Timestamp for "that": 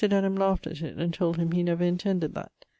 2.33-2.65